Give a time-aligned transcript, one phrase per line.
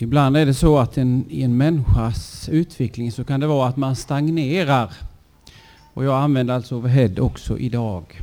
[0.00, 3.76] Ibland är det så att en, i en människas utveckling så kan det vara att
[3.76, 4.92] man stagnerar.
[5.94, 8.20] Och jag använder alltså overhead också idag.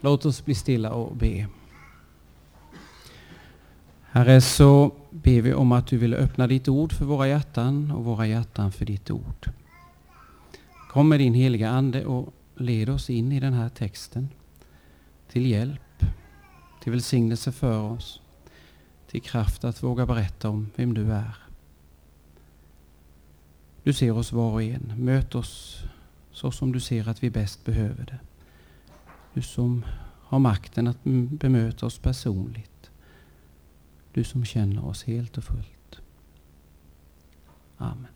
[0.00, 1.46] Låt oss bli stilla och be.
[4.02, 8.04] Herre, så ber vi om att du vill öppna ditt ord för våra hjärtan och
[8.04, 9.50] våra hjärtan för ditt ord.
[10.90, 14.28] Kom med din heliga Ande och led oss in i den här texten
[15.28, 16.04] till hjälp,
[16.82, 18.19] till välsignelse för oss,
[19.10, 21.36] till kraft att våga berätta om vem du är.
[23.82, 24.92] Du ser oss var och en.
[24.96, 25.82] Möt oss
[26.32, 28.18] så som du ser att vi bäst behöver det.
[29.34, 29.84] Du som
[30.22, 32.90] har makten att bemöta oss personligt.
[34.12, 36.00] Du som känner oss helt och fullt.
[37.76, 38.06] Amen.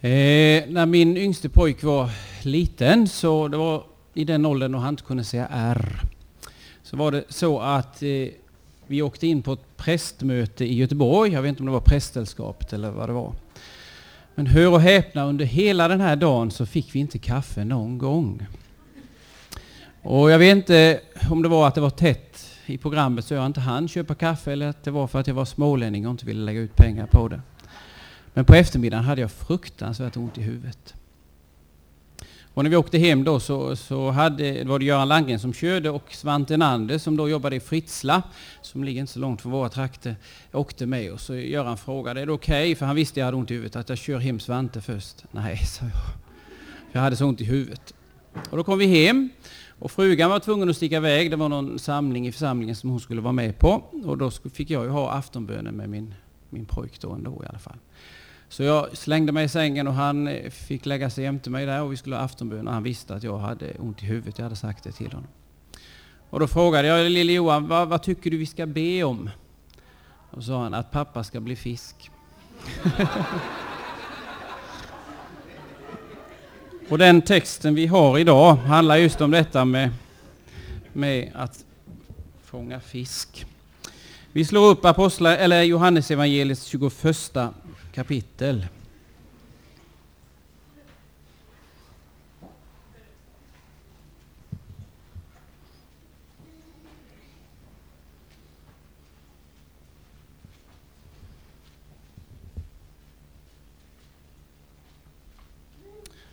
[0.00, 2.10] Eh, när min yngste pojk var
[2.42, 6.00] liten, så det var i den åldern då han inte kunde säga R,
[6.82, 8.28] så var det så att eh,
[8.86, 11.32] vi åkte in på ett prästmöte i Göteborg.
[11.32, 13.32] Jag vet inte om det var präställskapet eller vad det var.
[14.34, 17.98] Men hör och häpna, under hela den här dagen så fick vi inte kaffe någon
[17.98, 18.46] gång.
[20.02, 23.46] Och jag vet inte om det var att det var tätt i programmet så jag
[23.46, 26.26] inte hann köpa kaffe eller att det var för att jag var smålänning och inte
[26.26, 27.40] ville lägga ut pengar på det.
[28.34, 30.94] Men på eftermiddagen hade jag fruktansvärt ont i huvudet.
[32.54, 35.90] Och när vi åkte hem då så, så hade, var det Göran Landgren som körde
[35.90, 38.22] och Svante Nander som då jobbade i Fritsla,
[38.62, 40.16] som ligger inte så långt från våra trakter,
[40.52, 41.12] åkte med.
[41.12, 42.64] Och så Göran frågade, är det okej?
[42.64, 42.74] Okay?
[42.74, 45.24] För han visste jag hade ont i huvudet, att jag kör hem Svante först.
[45.30, 45.92] Nej, sa jag.
[46.92, 47.94] För jag hade så ont i huvudet.
[48.50, 49.28] Och då kom vi hem.
[49.78, 51.30] Och frugan var tvungen att sticka iväg.
[51.30, 53.84] Det var någon samling i församlingen som hon skulle vara med på.
[54.04, 56.14] Och då fick jag ju ha aftonbönen med min,
[56.50, 57.78] min pojk då ändå i alla fall.
[58.54, 61.82] Så jag slängde mig i sängen och han eh, fick lägga sig jämte mig där
[61.82, 64.38] och vi skulle ha aftonbön och han visste att jag hade ont i huvudet.
[64.38, 65.26] Jag hade sagt det till honom.
[66.30, 69.30] Och då frågade jag lille Johan, vad, vad tycker du vi ska be om?
[70.30, 72.10] Och så sa han att pappa ska bli fisk.
[76.88, 79.90] och den texten vi har idag handlar just om detta med,
[80.92, 81.64] med att
[82.44, 83.46] fånga fisk.
[84.32, 87.36] Vi slår upp Apostlar, eller Johannes evangeliets 21
[87.94, 88.66] kapitel.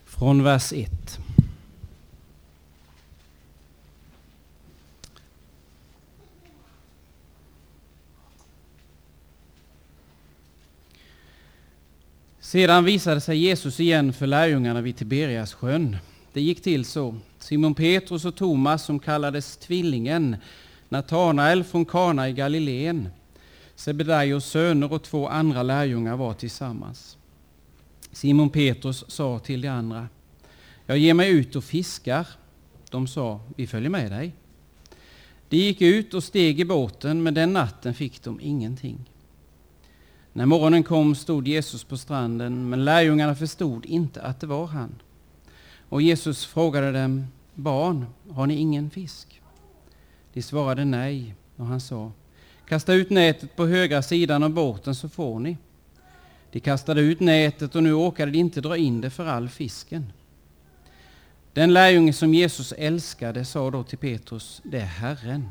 [0.06, 1.21] Från vers 1.
[12.52, 15.98] Sedan visade sig Jesus igen för lärjungarna vid Tiberias sjön.
[16.34, 17.16] Det gick till så.
[17.40, 20.36] Simon Petrus och Thomas, som kallades Tvillingen,
[20.90, 23.10] Natanael från Kana i Galileen,
[23.76, 27.18] Sebedaios söner och två andra lärjungar var tillsammans.
[28.12, 30.08] Simon Petrus sa till de andra,
[30.86, 32.28] jag ger mig ut och fiskar.
[32.90, 34.36] De sa, vi följer med dig.
[35.50, 39.11] De gick ut och steg i båten, men den natten fick de ingenting.
[40.34, 44.96] När morgonen kom stod Jesus på stranden, men lärjungarna förstod inte att det var han.
[45.90, 49.42] Och Jesus frågade dem, barn, har ni ingen fisk?
[50.34, 52.12] De svarade nej, och han sa,
[52.68, 55.58] kasta ut nätet på högra sidan av båten så får ni.
[56.52, 60.14] De kastade ut nätet och nu orkade de inte dra in det för all fisken.
[61.54, 65.50] Den lärjunge som Jesus älskade sa då till Petrus, det är Herren.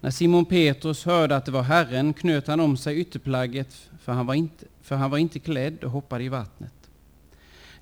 [0.00, 4.26] När Simon Petrus hörde att det var Herren knöt han om sig ytterplagget, för han
[4.26, 6.72] var inte, för han var inte klädd och hoppade i vattnet.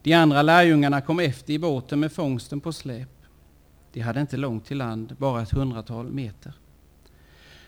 [0.03, 3.09] De andra lärjungarna kom efter i båten med fångsten på släp.
[3.93, 6.53] De hade inte långt till land, bara ett hundratal meter.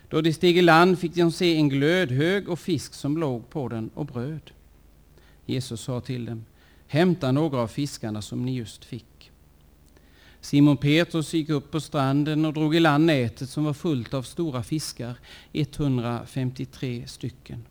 [0.08, 3.68] Då de steg i land fick de se en glödhög och fisk som låg på
[3.68, 4.50] den och bröd.
[5.46, 6.44] Jesus sa till dem,
[6.86, 9.17] hämta några av fiskarna som ni just fick.
[10.40, 14.22] Simon Petrus gick upp på stranden och drog i land nätet som var fullt av
[14.22, 15.14] stora fiskar,
[15.52, 17.64] 153 stycken.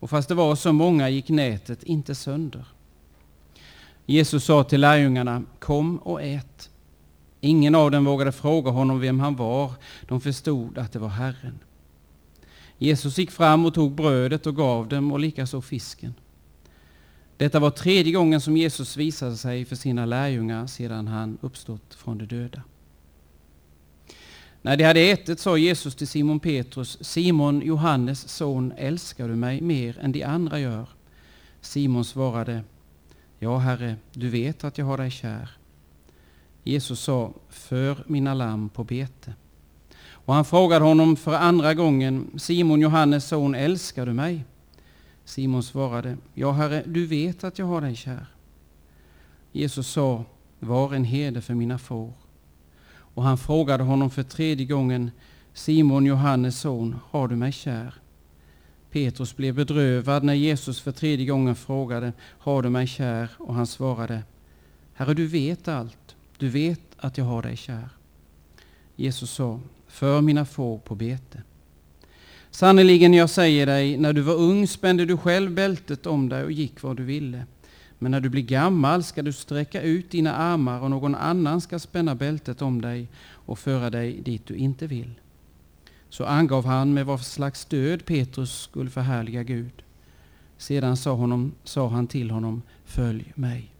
[0.00, 2.64] Och fast det var så många gick nätet inte sönder.
[4.06, 6.70] Jesus sa till lärjungarna, kom och ät.
[7.40, 9.72] Ingen av dem vågade fråga honom vem han var.
[10.08, 11.58] De förstod att det var Herren.
[12.78, 16.14] Jesus gick fram och tog brödet och gav dem och likaså fisken.
[17.40, 22.18] Detta var tredje gången som Jesus visade sig för sina lärjungar sedan han uppstått från
[22.18, 22.62] de döda.
[24.62, 29.60] När de hade ätit sa Jesus till Simon Petrus, Simon, Johannes son, älskar du mig
[29.60, 30.86] mer än de andra gör?
[31.60, 32.62] Simon svarade,
[33.38, 35.50] Ja, Herre, du vet att jag har dig kär.
[36.64, 39.34] Jesus sa, för mina lamm på bete.
[40.10, 44.44] Och han frågade honom för andra gången, Simon Johannes son, älskar du mig?
[45.24, 48.26] Simon svarade, ja herre, du vet att jag har dig kär.
[49.52, 50.24] Jesus sa,
[50.58, 52.12] var en herde för mina får.
[52.90, 55.10] Och han frågade honom för tredje gången,
[55.52, 57.94] Simon Johannes son, har du mig kär?
[58.90, 63.30] Petrus blev bedrövad när Jesus för tredje gången frågade, har du mig kär?
[63.38, 64.22] Och han svarade,
[64.94, 66.16] Herre, du vet allt.
[66.38, 67.88] Du vet att jag har dig kär.
[68.96, 71.42] Jesus sa, för mina får på bete.
[72.50, 76.52] Sannerligen, jag säger dig, när du var ung spände du själv bältet om dig och
[76.52, 77.46] gick var du ville.
[77.98, 81.78] Men när du blir gammal ska du sträcka ut dina armar och någon annan ska
[81.78, 85.10] spänna bältet om dig och föra dig dit du inte vill.
[86.08, 89.82] Så angav han med vad slags död Petrus skulle förhärliga Gud.
[90.58, 93.70] Sedan sa, honom, sa han till honom, följ mig.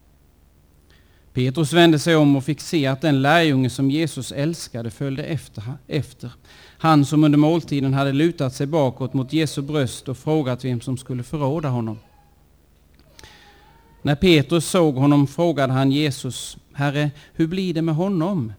[1.33, 5.63] Petrus vände sig om och fick se att den lärjunge som Jesus älskade följde efter,
[5.87, 6.31] efter.
[6.77, 10.97] Han som under måltiden hade lutat sig bakåt mot Jesu bröst och frågat vem som
[10.97, 11.99] skulle förråda honom.
[14.01, 18.53] När Petrus såg honom frågade han Jesus, Herre, hur blir det med honom?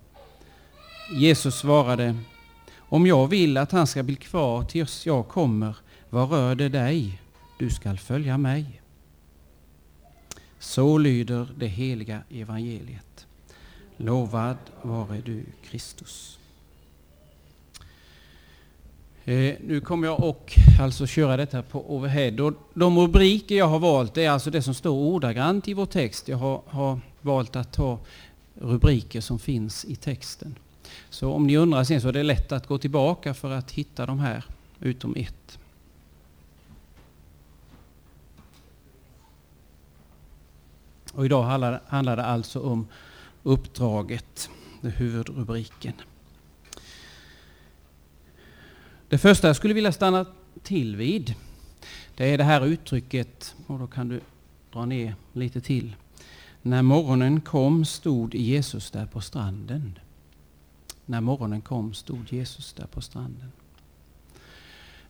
[1.12, 2.16] Jesus svarade,
[2.78, 5.76] om jag vill att han ska bli kvar tills jag kommer,
[6.10, 7.20] vad rör det dig?
[7.58, 8.81] Du skall följa mig.
[10.62, 13.26] Så lyder det heliga evangeliet.
[13.96, 16.38] Lovad vare du, Kristus.
[19.24, 22.42] Eh, nu kommer jag och alltså köra detta på overhead.
[22.42, 26.28] Och de rubriker jag har valt är alltså det som står ordagrant i vår text.
[26.28, 27.98] Jag har, har valt att ta
[28.54, 30.54] rubriker som finns i texten.
[31.10, 34.06] Så om ni undrar sen så är det lätt att gå tillbaka för att hitta
[34.06, 34.44] de här,
[34.80, 35.58] utom ett.
[41.12, 41.42] Och idag
[41.86, 42.88] handlar det alltså om
[43.42, 44.50] uppdraget,
[44.80, 45.92] det huvudrubriken.
[49.08, 50.26] Det första jag skulle vilja stanna
[50.62, 51.34] till vid,
[52.16, 54.20] det är det här uttrycket, och då kan du
[54.72, 55.96] dra ner lite till.
[56.62, 59.98] När morgonen kom stod Jesus där på stranden.
[61.06, 63.52] När morgonen kom stod Jesus där på stranden.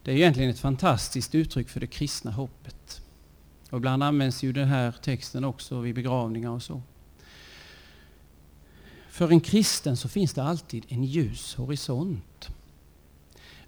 [0.02, 3.01] Det är egentligen ett fantastiskt uttryck för det kristna hoppet.
[3.72, 6.82] Och ibland används ju den här texten också vid begravningar och så.
[9.08, 12.48] För en kristen så finns det alltid en ljus horisont.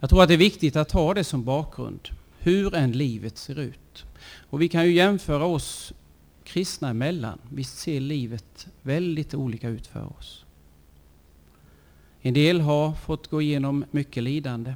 [0.01, 2.09] Jag tror att det är viktigt att ha det som bakgrund,
[2.39, 4.05] hur än livet ser ut.
[4.51, 5.93] Och vi kan ju jämföra oss
[6.45, 7.39] kristna emellan.
[7.51, 10.45] Visst ser livet väldigt olika ut för oss.
[12.21, 14.75] En del har fått gå igenom mycket lidande.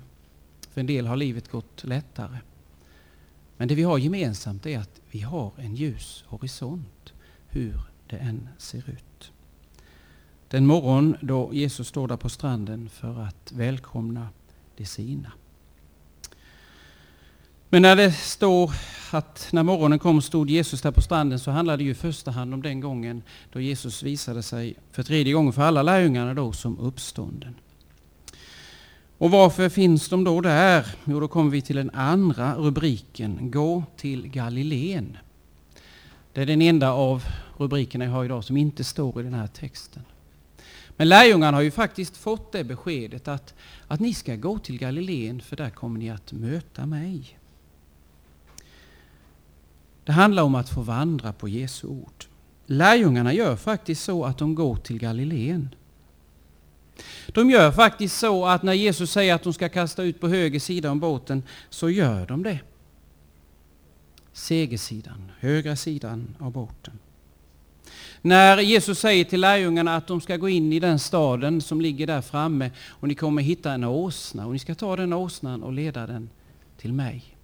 [0.70, 2.38] För en del har livet gått lättare.
[3.56, 7.12] Men det vi har gemensamt är att vi har en ljus horisont,
[7.48, 9.32] hur det än ser ut.
[10.48, 14.28] Den morgon då Jesus står där på stranden för att välkomna
[14.76, 15.32] de sina.
[17.68, 18.72] Men när det står
[19.10, 22.30] att när morgonen kom stod Jesus där på stranden så handlar det ju i första
[22.30, 23.22] hand om den gången
[23.52, 27.54] då Jesus visade sig för tredje gången för alla lärjungarna då som uppstånden.
[29.18, 30.86] Och varför finns de då där?
[31.04, 35.16] Jo, då kommer vi till den andra rubriken, Gå till Galileen.
[36.32, 37.24] Det är den enda av
[37.56, 40.02] rubrikerna jag har idag som inte står i den här texten.
[40.96, 43.54] Men lärjungarna har ju faktiskt fått det beskedet att,
[43.88, 47.38] att ni ska gå till Galileen för där kommer ni att möta mig.
[50.04, 52.24] Det handlar om att få vandra på Jesu ord.
[52.66, 55.74] Lärjungarna gör faktiskt så att de går till Galileen.
[57.26, 60.60] De gör faktiskt så att när Jesus säger att de ska kasta ut på höger
[60.60, 62.60] sida om båten, så gör de det.
[64.32, 66.98] Segersidan, högra sidan av båten.
[68.22, 72.06] När Jesus säger till lärjungarna att de ska gå in i den staden som ligger
[72.06, 75.72] där framme och ni kommer hitta en åsna och ni ska ta den åsnan och
[75.72, 76.30] leda den
[76.76, 77.36] till mig.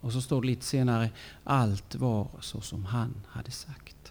[0.00, 1.10] Och så står det lite senare,
[1.44, 4.01] allt var så som han hade sagt.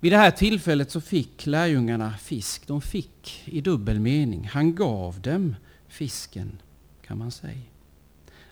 [0.00, 2.66] Vid det här tillfället så fick lärjungarna fisk.
[2.66, 4.48] De fick i dubbel mening.
[4.52, 5.56] Han gav dem
[5.88, 6.58] fisken,
[7.06, 7.60] kan man säga.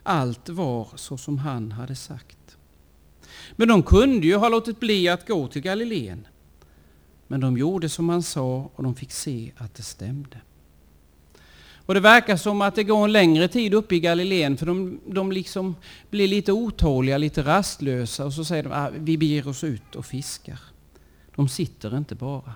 [0.02, 2.56] Allt var så som han hade sagt.
[3.56, 6.26] Men de kunde ju ha låtit bli att gå till Galileen.
[7.26, 10.40] Men de gjorde som han sa och de fick se att det stämde.
[11.86, 15.00] Och det verkar som att det går en längre tid uppe i Galileen för de,
[15.06, 15.76] de liksom
[16.10, 19.94] blir lite otåliga, lite rastlösa och så säger de att ah, vi beger oss ut
[19.94, 20.58] och fiskar.
[21.38, 22.54] De sitter inte bara.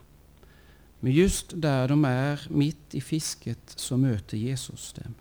[1.01, 5.15] Men just där de är, mitt i fisket, så möter Jesus dem.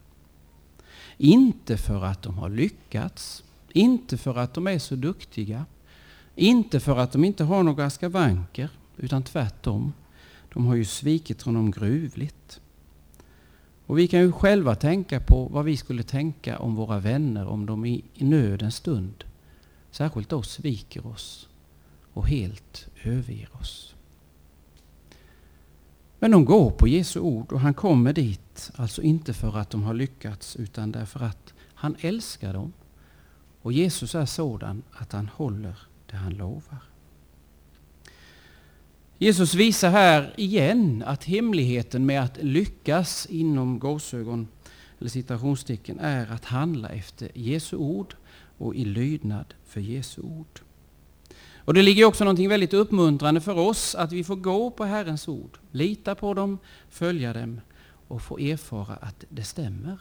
[1.17, 5.65] Inte för att de har lyckats, inte för att de är så duktiga,
[6.35, 9.93] Inte för att de inte har några skavanker, utan tvärtom.
[10.53, 12.61] De har ju svikit honom gruvligt.
[13.85, 17.65] Och vi kan ju själva tänka på vad vi skulle tänka om våra vänner om
[17.65, 19.23] de i nödens stund,
[19.91, 21.47] särskilt då, sviker oss
[22.13, 23.95] och helt överger oss.
[26.19, 29.83] Men de går på Jesu ord och han kommer dit, alltså inte för att de
[29.83, 32.73] har lyckats utan därför att han älskar dem.
[33.61, 35.75] Och Jesus är sådan att han håller
[36.05, 36.77] det han lovar.
[39.17, 44.47] Jesus visar här igen att hemligheten med att lyckas inom gåsögon
[44.99, 48.15] eller citationstecken är att handla efter Jesu ord
[48.57, 50.61] och i lydnad för Jesu ord.
[51.71, 55.27] Och det ligger också någonting väldigt uppmuntrande för oss att vi får gå på Herrens
[55.27, 56.57] ord, lita på dem,
[56.89, 57.61] följa dem
[58.07, 59.99] och få erfara att det stämmer.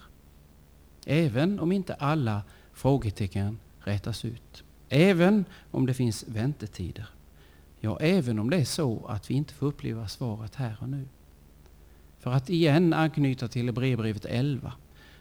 [1.07, 4.65] Även om inte alla frågetecken rätas ut.
[4.89, 7.09] Även om det finns väntetider.
[7.81, 11.09] Ja, även om det är så att vi inte får uppleva svaret här och nu.
[12.19, 14.73] För att igen anknyta till Hebreerbrevet 11.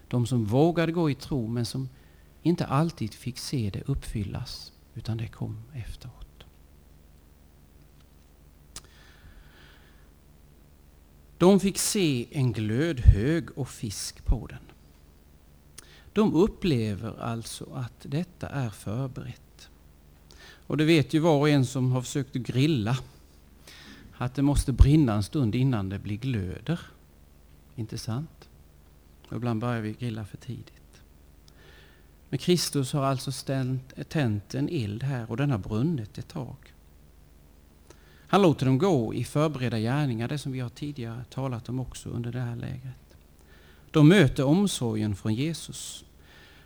[0.08, 1.90] De som vågade gå i tro men som
[2.42, 6.29] inte alltid fick se det uppfyllas, utan det kom efteråt.
[11.40, 14.60] De fick se en glödhög och fisk på den.
[16.14, 19.70] De upplever alltså att detta är förberett.
[20.42, 22.98] Och det vet ju var och en som har försökt grilla
[24.18, 26.80] att det måste brinna en stund innan det blir glöder.
[27.76, 28.50] Inte sant?
[29.28, 31.02] Och ibland börjar vi grilla för tidigt.
[32.30, 33.32] Men Kristus har alltså
[34.10, 36.69] tänt en eld här och den har brunnit ett tag.
[38.32, 42.10] Han låter dem gå i förberedda gärningar, det som vi har tidigare talat om också
[42.10, 43.18] under det här lägret.
[43.92, 46.06] De möter omsorgen från Jesus.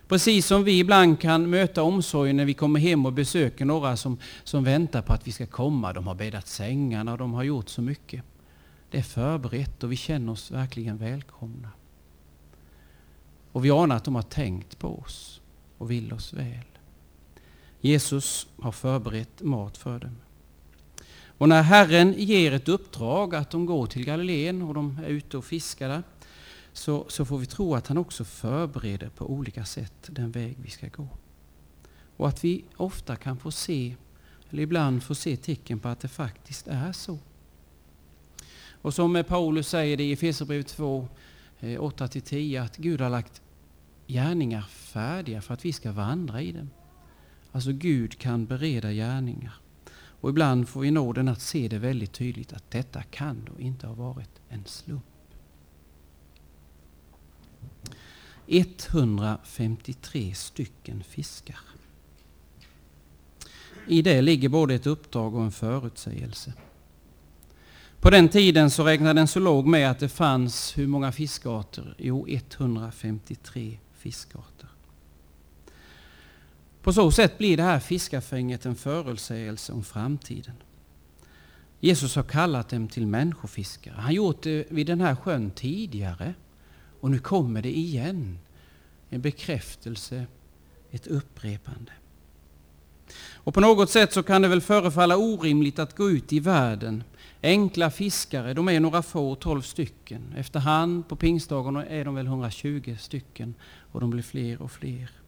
[0.08, 4.18] Precis som vi ibland kan möta omsorgen när vi kommer hem och besöker några som,
[4.44, 5.92] som väntar på att vi ska komma.
[5.92, 8.22] De har bäddat sängarna och de har gjort så mycket.
[8.90, 11.70] Det är förberett och vi känner oss verkligen välkomna.
[13.52, 15.40] Och vi anar att de har tänkt på oss
[15.78, 16.64] och vill oss väl.
[17.80, 20.16] Jesus har förberett mat för dem.
[21.38, 25.38] Och när Herren ger ett uppdrag att de går till Galileen och de är ute
[25.38, 26.02] och fiskar där,
[26.72, 30.70] så, så får vi tro att han också förbereder på olika sätt den väg vi
[30.70, 31.08] ska gå.
[32.16, 33.94] Och att vi ofta kan få se,
[34.50, 37.18] eller ibland få se tecken på att det faktiskt är så.
[38.82, 41.08] Och som Paulus säger det i Efesierbrevet 2,
[41.60, 43.42] 8-10, eh, att Gud har lagt
[44.06, 46.70] gärningar färdiga för att vi ska vandra i dem.
[47.52, 49.54] Alltså Gud kan bereda gärningar.
[50.24, 53.86] Och ibland får vi nåden att se det väldigt tydligt att detta kan då inte
[53.86, 55.04] ha varit en slump.
[58.46, 61.58] 153 stycken fiskar.
[63.88, 66.52] I det ligger både ett uppdrag och en förutsägelse.
[68.00, 71.94] På den tiden så räknade en zoolog med att det fanns hur många fiskarter?
[71.98, 74.73] Jo, 153 fiskarter.
[76.84, 80.54] På så sätt blir det här fiskafänget en förutsägelse om framtiden.
[81.80, 83.94] Jesus har kallat dem till människofiskare.
[83.94, 86.34] Han har gjort det vid den här sjön tidigare.
[87.00, 88.38] Och nu kommer det igen.
[89.10, 90.26] En bekräftelse,
[90.90, 91.92] ett upprepande.
[93.34, 97.04] Och på något sätt så kan det väl förefalla orimligt att gå ut i världen.
[97.42, 100.34] Enkla fiskare, de är några få, tolv stycken.
[100.36, 103.54] Efterhand på pingstdagen är de väl 120 stycken
[103.92, 105.23] och de blir fler och fler.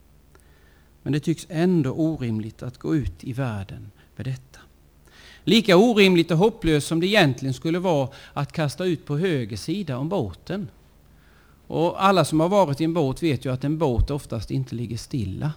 [1.07, 4.59] Men det tycks ändå orimligt att gå ut i världen med detta.
[5.43, 9.97] Lika orimligt och hopplöst som det egentligen skulle vara att kasta ut på höger sida
[9.97, 10.69] om båten.
[11.67, 14.75] Och alla som har varit i en båt vet ju att en båt oftast inte
[14.75, 15.53] ligger stilla.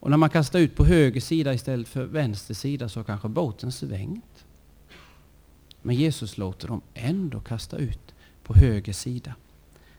[0.00, 3.28] Och när man kastar ut på höger sida istället för vänster sida så har kanske
[3.28, 4.44] båten svängt.
[5.82, 9.34] Men Jesus låter dem ändå kasta ut på höger sida.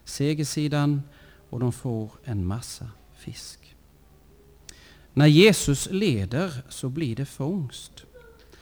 [0.03, 1.01] Segersidan
[1.49, 3.64] och de får en massa fisk.
[5.15, 8.05] När Jesus leder så blir det fångst.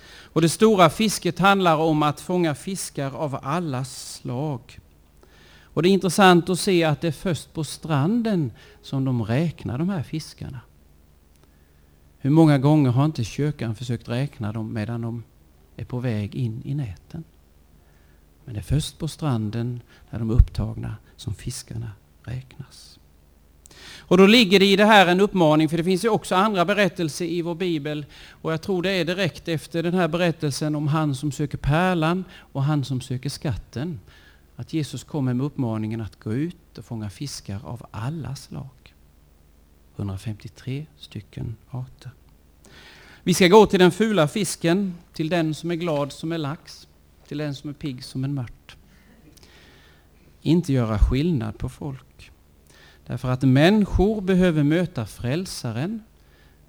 [0.06, 4.80] Och det stora fisket handlar om att fånga fiskar av alla slag.
[5.64, 9.78] Och det är intressant att se att det är först på stranden som de räknar
[9.78, 10.60] de här fiskarna.
[12.18, 15.24] Hur många gånger har inte kyrkan försökt räkna dem medan de
[15.76, 17.24] är på väg in i näten?
[18.46, 21.92] Men det är först på stranden när de är upptagna som fiskarna
[22.24, 23.00] räknas.
[24.06, 26.66] Och då ligger det i det här en uppmaning, för det finns ju också andra
[26.66, 28.06] berättelser i vår bibel.
[28.30, 32.24] Och jag tror det är direkt efter den här berättelsen om han som söker pärlan
[32.36, 34.00] och han som söker skatten.
[34.56, 38.70] Att Jesus kommer med uppmaningen att gå ut och fånga fiskar av alla slag.
[39.96, 42.12] 153 stycken arter.
[43.24, 46.88] Vi ska gå till den fula fisken, till den som är glad som är lax,
[47.28, 48.76] till den som är pigg som en mört.
[50.42, 52.32] Inte göra skillnad på folk.
[53.08, 56.04] Därför att människor behöver möta frälsaren,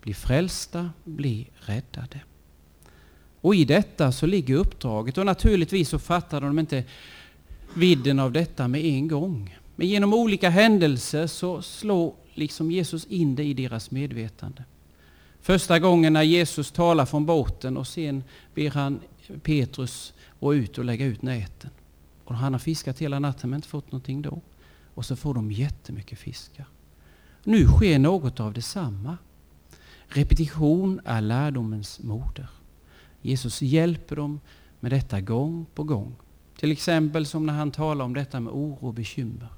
[0.02, 2.20] bli frälsta, bli räddade.
[3.40, 6.84] Och i detta så ligger uppdraget och naturligtvis så fattade de inte
[7.74, 9.58] vidden av detta med en gång.
[9.76, 14.64] Men genom olika händelser så slår liksom Jesus in det i deras medvetande.
[15.40, 18.24] Första gången när Jesus talar från båten och sen
[18.54, 19.00] ber han
[19.42, 21.70] Petrus gå ut och lägga ut näten.
[22.24, 24.40] Och han har fiskat hela natten men inte fått någonting då.
[24.94, 26.66] Och så får de jättemycket fiskar.
[27.44, 29.18] Nu sker något av detsamma.
[30.06, 32.48] Repetition är lärdomens moder.
[33.22, 34.40] Jesus hjälper dem
[34.80, 36.14] med detta gång på gång.
[36.56, 39.48] Till exempel som när han talar om detta med oro och bekymmer.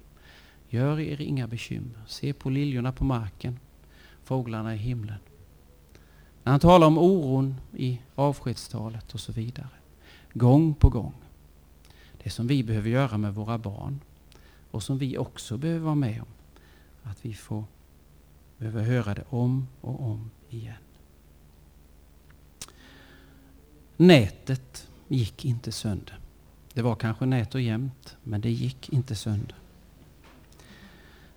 [0.69, 2.03] Gör er inga bekymmer.
[2.07, 3.59] Se på liljorna på marken,
[4.25, 5.19] fåglarna i himlen.
[6.43, 9.69] När han talar om oron i avskedstalet och så vidare.
[10.33, 11.15] Gång på gång.
[12.23, 14.01] Det som vi behöver göra med våra barn
[14.77, 16.29] och som vi också behöver vara med om.
[17.03, 17.65] Att vi får
[18.59, 20.75] behöver höra det om och om igen.
[23.97, 26.19] Nätet gick inte sönder.
[26.73, 29.57] Det var kanske nät och jämnt, men det gick inte sönder.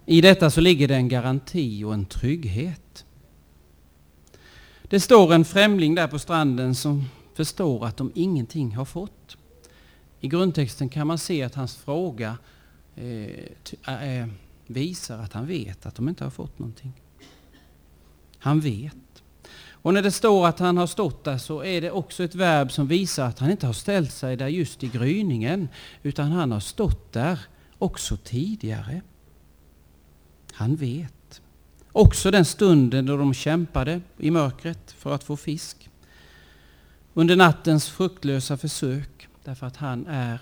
[0.06, 3.06] I detta så ligger det en garanti och en trygghet.
[4.84, 9.38] Det står en främling där på stranden som förstår att de ingenting har fått.
[10.20, 12.38] I grundtexten kan man se att hans fråga
[13.00, 14.28] Eh, eh,
[14.68, 16.94] visar att han vet att de inte har fått någonting.
[18.38, 18.96] Han vet.
[19.82, 22.72] Och när det står att han har stått där så är det också ett verb
[22.72, 25.68] som visar att han inte har ställt sig där just i gryningen
[26.04, 27.40] utan han har stått där
[27.78, 29.02] också tidigare.
[30.54, 31.42] Han vet.
[31.92, 35.90] Också den stunden då de kämpade i mörkret för att få fisk.
[37.14, 40.40] Under nattens fruktlösa försök därför att han är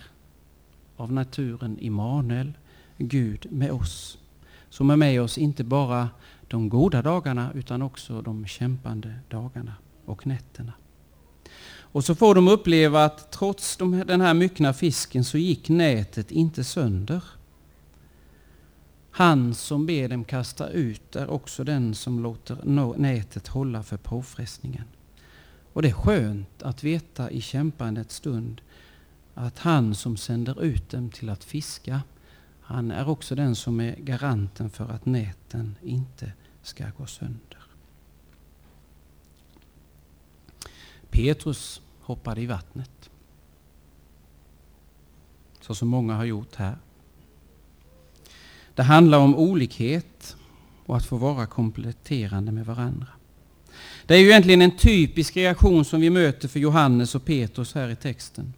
[0.97, 2.53] av naturen Immanuel,
[2.97, 4.17] Gud med oss.
[4.69, 6.09] Som är med oss inte bara
[6.47, 9.73] de goda dagarna utan också de kämpande dagarna
[10.05, 10.73] och nätterna.
[11.79, 16.63] Och så får de uppleva att trots den här myckna fisken så gick nätet inte
[16.63, 17.23] sönder.
[19.11, 22.57] Han som ber dem kasta ut är också den som låter
[22.97, 24.83] nätet hålla för påfrestningen.
[25.73, 28.61] Och det är skönt att veta i kämpandets stund
[29.37, 32.01] att han som sänder ut dem till att fiska,
[32.61, 37.61] han är också den som är garanten för att näten inte ska gå sönder.
[41.09, 43.09] Petrus hoppade i vattnet.
[45.61, 46.77] Så som många har gjort här.
[48.75, 50.35] Det handlar om olikhet
[50.85, 53.07] och att få vara kompletterande med varandra.
[54.05, 57.89] Det är ju egentligen en typisk reaktion som vi möter för Johannes och Petrus här
[57.89, 58.53] i texten.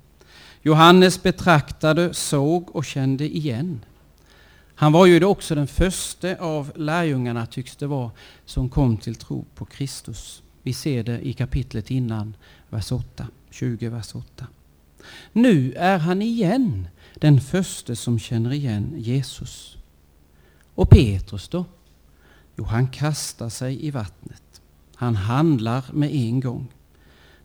[0.61, 3.85] Johannes betraktade, såg och kände igen.
[4.75, 8.11] Han var ju också den första av lärjungarna, tycks det vara,
[8.45, 10.43] som kom till tro på Kristus.
[10.63, 12.35] Vi ser det i kapitlet innan,
[12.69, 14.47] vers 8, 20, vers 8.
[15.33, 19.77] Nu är han igen den första som känner igen Jesus.
[20.75, 21.65] Och Petrus då?
[22.55, 24.61] Jo, han kastar sig i vattnet.
[24.95, 26.67] Han handlar med en gång.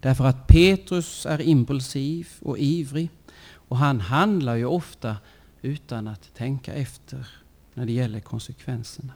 [0.04, 3.10] Därför att Petrus är impulsiv och ivrig
[3.68, 5.16] och han handlar ju ofta
[5.62, 7.28] utan att tänka efter
[7.74, 9.12] när det gäller konsekvenserna.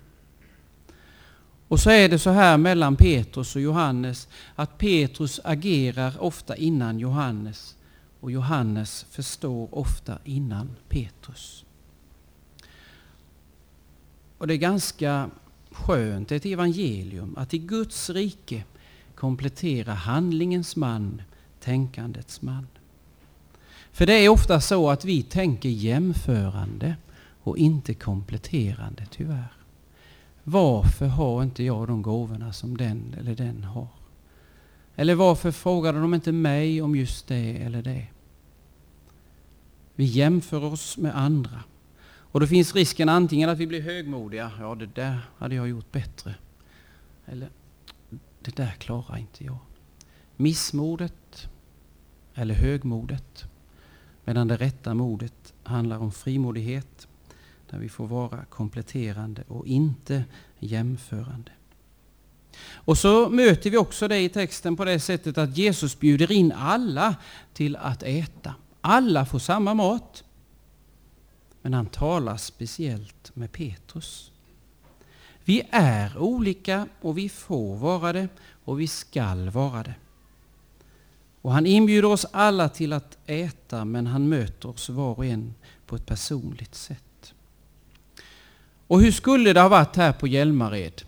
[1.68, 6.98] Och så är det så här mellan Petrus och Johannes att Petrus agerar ofta innan
[6.98, 7.76] Johannes
[8.20, 11.64] och Johannes förstår ofta innan Petrus.
[14.38, 15.30] Och det är ganska
[15.70, 18.64] skönt, ett evangelium, att i Guds rike
[19.18, 21.22] komplettera handlingens man,
[21.60, 22.66] tänkandets man.
[23.92, 26.96] För det är ofta så att vi tänker jämförande
[27.42, 29.52] och inte kompletterande tyvärr.
[30.44, 33.88] Varför har inte jag de gåvorna som den eller den har?
[34.96, 38.06] Eller varför frågade de inte mig om just det eller det?
[39.94, 41.62] Vi jämför oss med andra.
[42.08, 44.50] Och då finns risken antingen att vi blir högmodiga.
[44.60, 46.34] Ja, det där hade jag gjort bättre.
[47.26, 47.48] Eller,
[48.48, 49.58] det där klarar inte jag.
[50.36, 51.48] Missmodet
[52.34, 53.44] eller högmodet.
[54.24, 57.08] Medan det rätta modet handlar om frimodighet
[57.70, 60.24] där vi får vara kompletterande och inte
[60.58, 61.50] jämförande.
[62.72, 66.52] Och så möter vi också det i texten på det sättet att Jesus bjuder in
[66.52, 67.16] alla
[67.52, 68.54] till att äta.
[68.80, 70.24] Alla får samma mat.
[71.62, 74.32] Men han talar speciellt med Petrus.
[75.48, 78.28] Vi är olika och vi får vara det
[78.64, 79.94] och vi skall vara det.
[81.42, 85.54] Och han inbjuder oss alla till att äta men han möter oss var och en
[85.86, 87.34] på ett personligt sätt.
[88.86, 91.02] Och hur skulle det ha varit här på Hjälmared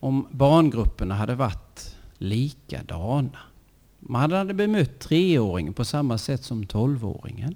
[0.00, 3.38] om barngrupperna hade varit likadana?
[3.98, 7.54] Man hade bemött treåringen på samma sätt som tolvåringen.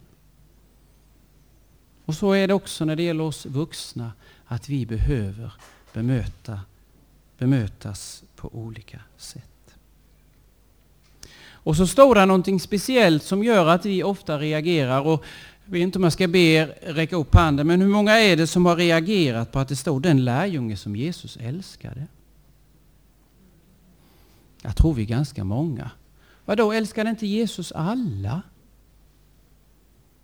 [2.05, 4.12] Och så är det också när det gäller oss vuxna,
[4.49, 5.53] att vi behöver
[5.93, 6.61] bemöta,
[7.39, 9.45] bemötas på olika sätt.
[11.51, 15.01] Och så står det någonting speciellt som gör att vi ofta reagerar.
[15.01, 15.25] Och
[15.65, 18.37] jag vet inte om jag ska be er räcka upp handen, men hur många är
[18.37, 22.07] det som har reagerat på att det står den lärjunge som Jesus älskade?
[24.63, 25.91] Jag tror vi är ganska många.
[26.45, 28.43] Vadå, älskade inte Jesus alla?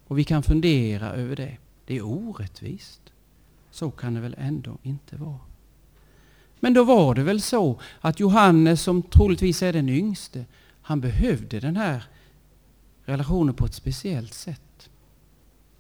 [0.07, 1.57] Och vi kan fundera över det.
[1.87, 3.04] Det är orättvist.
[3.75, 5.39] Så kan det väl ändå inte vara.
[6.61, 10.45] Men då var det väl så att Johannes, som troligtvis är den yngste,
[10.83, 12.05] han behövde den här
[13.05, 14.91] relationen på ett speciellt sätt.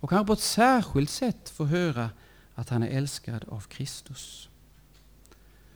[0.00, 2.10] Och kanske på ett särskilt sätt få höra
[2.54, 4.48] att han är älskad av Kristus.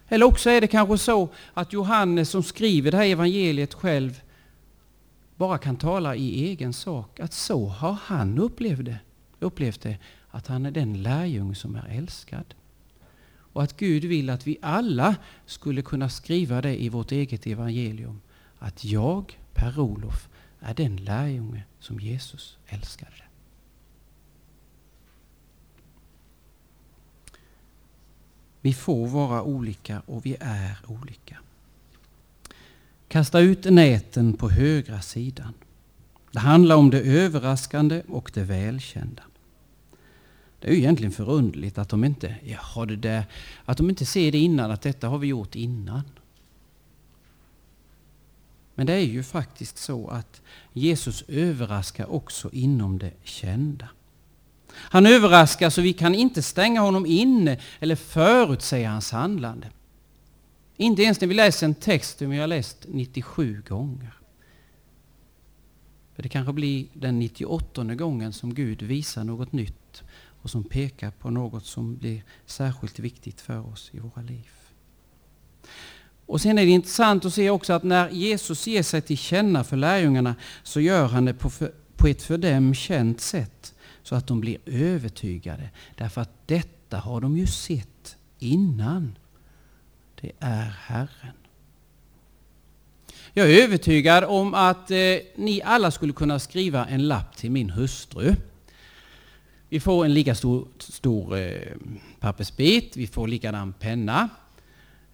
[0.09, 4.21] Eller också är det kanske så att Johannes som skriver det här evangeliet själv
[5.37, 7.21] bara kan tala i egen sak.
[7.21, 8.99] Att så har han upplevt det.
[9.41, 9.99] Upplevt det
[10.31, 12.55] att han är den lärjunge som är älskad.
[13.53, 18.21] Och att Gud vill att vi alla skulle kunna skriva det i vårt eget evangelium.
[18.59, 20.29] Att jag, Per-Olof,
[20.61, 23.13] är den lärjunge som Jesus älskade.
[28.61, 31.39] Vi får vara olika och vi är olika.
[33.09, 35.55] Kasta ut näten på högra sidan.
[36.33, 39.23] Det handlar om det överraskande och det välkända.
[40.61, 43.25] Det är ju egentligen förundligt att de inte, ja, det där,
[43.65, 46.03] att de inte ser det innan, att detta har vi gjort innan.
[48.75, 50.43] Men det är ju faktiskt så att
[50.73, 53.89] Jesus överraskar också inom det kända.
[54.73, 59.71] Han överraskar så vi kan inte stänga honom inne eller förutsäga hans handlande.
[60.77, 64.13] Inte ens när vi läser en text som vi har läst 97 gånger.
[66.15, 70.03] För det kanske blir den 98 gången som Gud visar något nytt
[70.49, 74.51] och som pekar på något som blir särskilt viktigt för oss i våra liv.
[76.27, 79.65] Och sen är det intressant att se också att när Jesus ger sig till känna
[79.65, 84.15] för lärjungarna så gör han det på, för, på ett för dem känt sätt så
[84.15, 85.71] att de blir övertygade.
[85.97, 89.19] Därför att detta har de ju sett innan.
[90.21, 91.37] Det är Herren.
[93.33, 94.97] Jag är övertygad om att eh,
[95.37, 98.35] ni alla skulle kunna skriva en lapp till min hustru.
[99.69, 101.77] Vi får en lika stor, stor eh,
[102.21, 104.29] pappersbit, vi får likadan penna.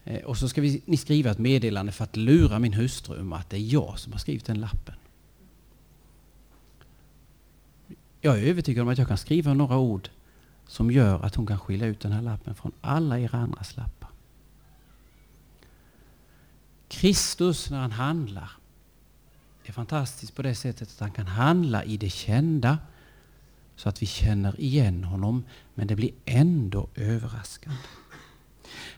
[0.05, 3.33] Eh, och så ska vi, ni skriva ett meddelande för att lura min hustru om
[3.33, 4.95] att det är jag som har skrivit den lappen.
[8.21, 10.09] Jag är övertygad om att jag kan skriva några ord
[10.67, 14.11] som gör att hon kan skilja ut den här lappen från alla era andras lappar.
[16.89, 18.51] Kristus när han handlar
[19.65, 22.79] är fantastiskt på det sättet att han kan handla i det kända
[23.77, 27.79] så att vi känner igen honom men det blir ändå överraskande.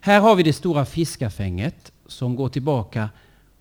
[0.01, 3.11] Här har vi det stora fiskafänget som går tillbaka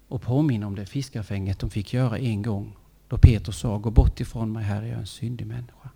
[0.07, 2.75] och påminner om det fiskafänget de fick göra en gång
[3.07, 5.89] då Peter sa gå bort ifrån mig, här är jag en syndig människa.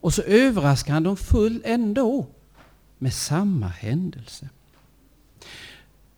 [0.00, 2.26] Och så överraskar han dem full ändå
[2.98, 4.48] med samma händelse.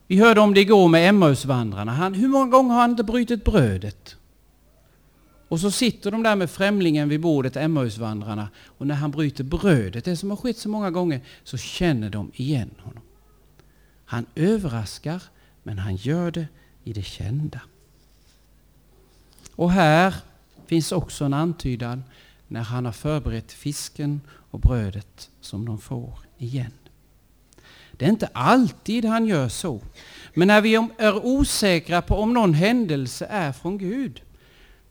[0.06, 2.08] Vi hörde om det igår med Emmausvandrarna.
[2.08, 4.15] hur många gånger har han inte brutit brödet?
[5.48, 8.48] Och så sitter de där med främlingen vid bordet, Emmausvandrarna.
[8.64, 12.32] Och när han bryter brödet, det som har skett så många gånger, så känner de
[12.34, 13.02] igen honom.
[14.04, 15.22] Han överraskar,
[15.62, 16.46] men han gör det
[16.84, 17.60] i det kända.
[19.54, 20.14] Och här
[20.66, 22.04] finns också en antydan
[22.48, 26.72] när han har förberett fisken och brödet som de får igen.
[27.92, 29.80] Det är inte alltid han gör så.
[30.34, 34.22] Men när vi är osäkra på om någon händelse är från Gud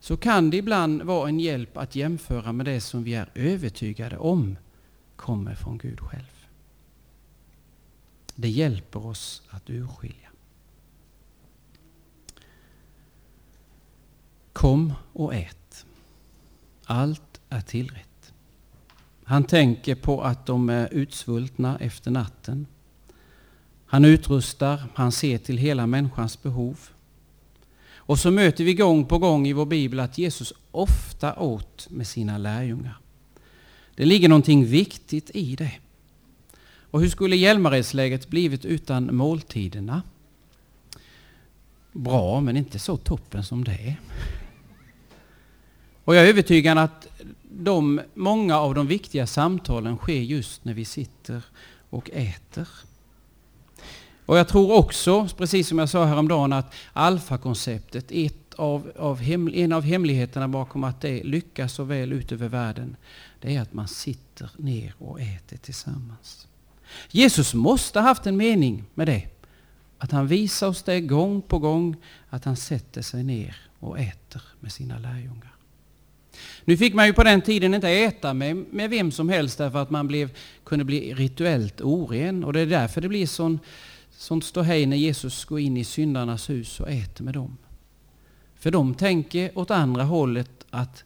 [0.00, 4.18] så kan det ibland vara en hjälp att jämföra med det som vi är övertygade
[4.18, 4.56] om
[5.16, 6.46] kommer från Gud själv.
[8.34, 10.28] Det hjälper oss att urskilja.
[14.52, 15.86] Kom och ät.
[16.84, 18.32] Allt är tillrätt.
[19.24, 22.66] Han tänker på att de är utsvultna efter natten.
[23.86, 26.90] Han utrustar, han ser till hela människans behov.
[28.06, 32.06] Och så möter vi gång på gång i vår bibel att Jesus ofta åt med
[32.06, 32.98] sina lärjungar.
[33.94, 35.72] Det ligger någonting viktigt i det.
[36.90, 40.02] Och hur skulle Hjälmaredsläget blivit utan måltiderna?
[41.92, 43.96] Bra, men inte så toppen som det är.
[46.04, 47.08] Och jag är övertygad att
[47.42, 51.42] de, många av de viktiga samtalen sker just när vi sitter
[51.90, 52.68] och äter.
[54.26, 59.50] Och jag tror också, precis som jag sa häromdagen, att alfakonceptet, ett av, av hem,
[59.54, 62.96] en av hemligheterna bakom att det lyckas så väl ut över världen,
[63.40, 66.46] det är att man sitter ner och äter tillsammans.
[67.10, 69.26] Jesus måste ha haft en mening med det.
[69.98, 71.96] Att han visar oss det gång på gång,
[72.30, 75.52] att han sätter sig ner och äter med sina lärjungar.
[76.64, 79.82] Nu fick man ju på den tiden inte äta med, med vem som helst därför
[79.82, 80.30] att man blev,
[80.64, 82.44] kunde bli rituellt oren.
[82.44, 83.60] Och det är därför det blir sån,
[84.16, 87.56] sånt ståhej när Jesus går in i syndarnas hus och äter med dem.
[88.54, 91.04] För de tänker åt andra hållet att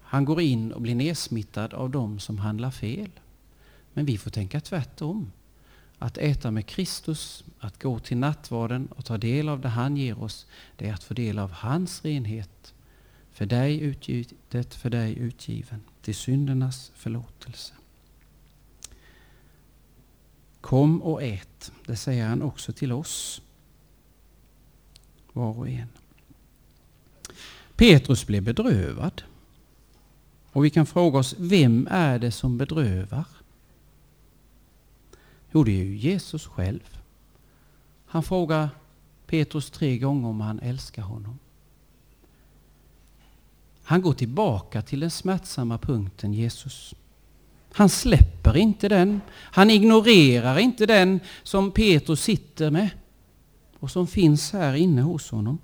[0.00, 3.10] han går in och blir nedsmittad av dem som handlar fel.
[3.92, 5.32] Men vi får tänka tvärtom.
[5.98, 10.22] Att äta med Kristus, att gå till nattvarden och ta del av det han ger
[10.22, 10.46] oss,
[10.76, 12.74] det är att få del av hans renhet
[13.32, 17.74] för dig utgivet, för dig utgiven, till syndernas förlåtelse.
[20.66, 23.42] Kom och ät, det säger han också till oss,
[25.32, 25.88] var och en.
[27.76, 29.22] Petrus blev bedrövad.
[30.52, 33.24] Och vi kan fråga oss, vem är det som bedrövar?
[35.52, 36.98] Jo, det är ju Jesus själv.
[38.06, 38.68] Han frågar
[39.26, 41.38] Petrus tre gånger om han älskar honom.
[43.82, 46.94] Han går tillbaka till den smärtsamma punkten Jesus.
[47.76, 49.20] Han släpper inte den.
[49.30, 52.90] Han ignorerar inte den som Petrus sitter med
[53.78, 55.58] och som finns här inne hos honom.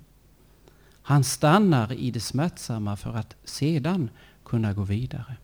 [1.01, 4.09] Han stannar i det smärtsamma för att sedan
[4.45, 5.37] kunna gå vidare.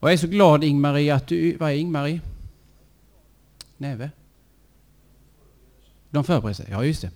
[0.00, 1.56] Och jag är så glad Ingmarie att du...
[1.56, 2.20] Vad är Ingmarie?
[3.76, 4.10] Näve?
[6.10, 7.10] De förbereder sig, ja just det.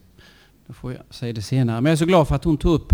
[0.66, 1.80] Då får jag säga det senare.
[1.80, 2.92] Men jag är så glad för att hon tog upp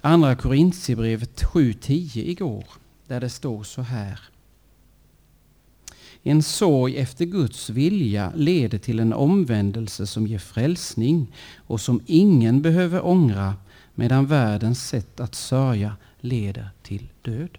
[0.00, 2.64] Andra Korintierbrevet 7.10 igår.
[3.08, 4.20] Där det står så här.
[6.22, 12.62] En sorg efter Guds vilja leder till en omvändelse som ger frälsning och som ingen
[12.62, 13.54] behöver ångra
[13.94, 17.58] medan världens sätt att sörja leder till död.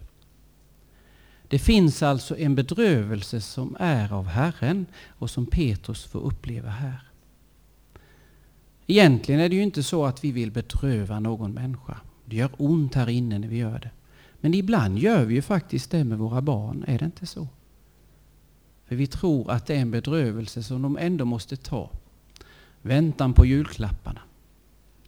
[1.48, 7.00] Det finns alltså en bedrövelse som är av Herren och som Petrus får uppleva här.
[8.88, 11.98] Egentligen är det ju inte så att vi vill bedröva någon människa.
[12.26, 13.90] Det gör ont här inne när vi gör det.
[14.42, 17.48] Men ibland gör vi ju faktiskt det med våra barn, är det inte så?
[18.86, 21.90] För vi tror att det är en bedrövelse som de ändå måste ta.
[22.82, 24.22] Väntan på julklapparna.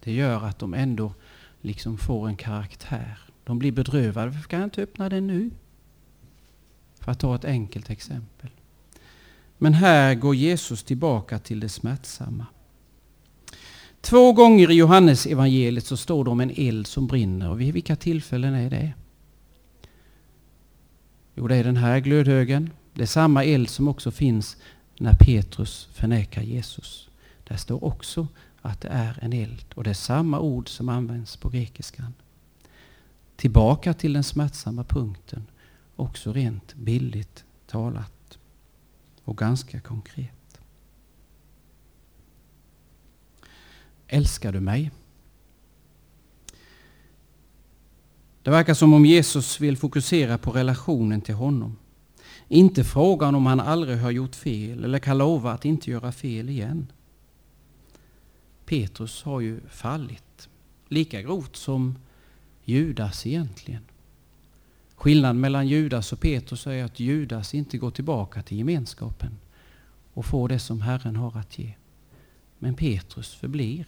[0.00, 1.14] Det gör att de ändå
[1.60, 3.18] liksom får en karaktär.
[3.44, 4.30] De blir bedrövade.
[4.30, 5.50] Varför kan jag inte öppna den nu?
[7.00, 8.50] För att ta ett enkelt exempel.
[9.58, 12.46] Men här går Jesus tillbaka till det smärtsamma.
[14.00, 17.50] Två gånger i Johannes evangeliet så står det om en eld som brinner.
[17.50, 18.92] Och vid vilka tillfällen är det?
[21.34, 22.70] Jo, det är den här glödhögen.
[22.94, 24.56] Det är samma eld som också finns
[24.98, 27.08] när Petrus förnekar Jesus.
[27.44, 28.28] Där står också
[28.60, 29.64] att det är en eld.
[29.74, 32.14] Och det är samma ord som används på grekiskan.
[33.36, 35.46] Tillbaka till den smärtsamma punkten.
[35.96, 38.38] Också rent billigt talat.
[39.24, 40.60] Och ganska konkret.
[44.06, 44.90] Älskar du mig?
[48.42, 51.76] Det verkar som om Jesus vill fokusera på relationen till honom.
[52.48, 56.48] Inte frågan om han aldrig har gjort fel eller kan lova att inte göra fel
[56.48, 56.86] igen.
[58.64, 60.48] Petrus har ju fallit.
[60.88, 61.98] Lika grovt som
[62.64, 63.82] Judas egentligen.
[64.94, 69.38] Skillnaden mellan Judas och Petrus är att Judas inte går tillbaka till gemenskapen
[70.14, 71.72] och får det som Herren har att ge.
[72.58, 73.86] Men Petrus förblir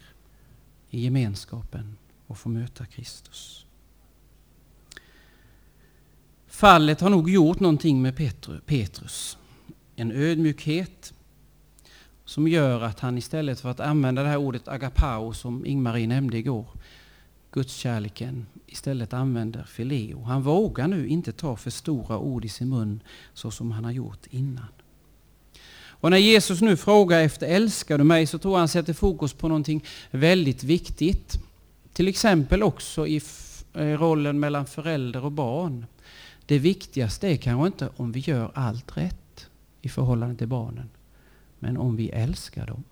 [0.90, 3.63] i gemenskapen och får möta Kristus.
[6.55, 8.17] Fallet har nog gjort någonting med
[8.67, 9.38] Petrus.
[9.97, 11.12] En ödmjukhet
[12.25, 16.38] som gör att han istället för att använda det här ordet agapao som Ingmarie nämnde
[16.38, 16.67] igår,
[17.51, 20.23] Gudskärleken, istället använder fileo.
[20.23, 23.93] Han vågar nu inte ta för stora ord i sin mun så som han har
[23.93, 24.69] gjort innan.
[25.87, 29.33] Och när Jesus nu frågar efter älskar du mig så tror jag han sätter fokus
[29.33, 31.38] på någonting väldigt viktigt.
[31.93, 33.21] Till exempel också i
[33.75, 35.87] eh, rollen mellan förälder och barn.
[36.46, 39.50] Det viktigaste är kanske inte om vi gör allt rätt
[39.83, 40.90] i förhållande till barnen.
[41.59, 42.85] Men om vi älskar dem.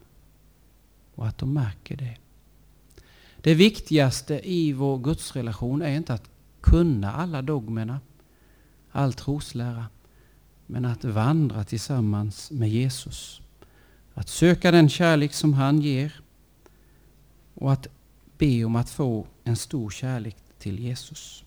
[1.14, 2.16] Och att de märker det.
[3.36, 8.00] Det viktigaste i vår gudsrelation är inte att kunna alla dogmerna,
[8.90, 9.86] all troslära.
[10.66, 13.40] men att vandra tillsammans med Jesus.
[14.14, 16.20] Att söka den kärlek som han ger
[17.54, 17.86] och att
[18.38, 21.44] be om att få en stor kärlek till Jesus.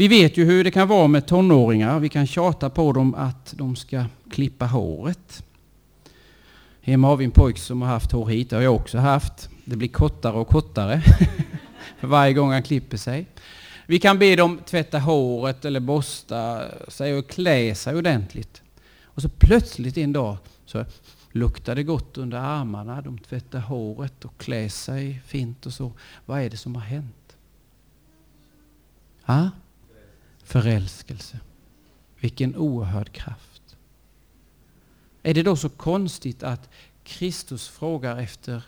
[0.00, 2.00] Vi vet ju hur det kan vara med tonåringar.
[2.00, 5.42] Vi kan tjata på dem att de ska klippa håret.
[6.80, 9.50] Hemma har vi en pojke som har haft hår hit, det har jag också haft.
[9.64, 11.02] Det blir kortare och kortare
[12.00, 13.26] för varje gång han klipper sig.
[13.86, 18.62] Vi kan be dem tvätta håret eller borsta sig och klä sig ordentligt.
[19.02, 20.84] Och så plötsligt en dag så
[21.32, 25.92] luktar det gott under armarna, de tvättar håret och klär sig fint och så.
[26.26, 27.36] Vad är det som har hänt?
[29.22, 29.50] Ha?
[30.48, 31.40] Förälskelse.
[32.20, 33.76] Vilken oerhörd kraft.
[35.22, 36.70] Är det då så konstigt att
[37.02, 38.62] Kristus frågar efter